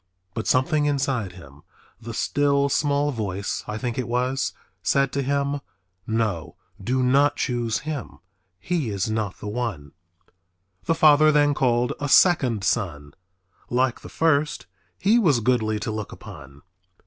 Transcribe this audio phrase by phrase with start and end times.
[0.33, 1.61] But something inside him,
[2.01, 5.61] "the still small voice" I think it was, said to him,
[6.07, 8.17] "No, do not choose him,
[8.59, 9.91] he is not the one."
[10.85, 13.13] The father then called a second son.
[13.69, 14.65] Like the first
[14.97, 16.63] he was goodly to look upon.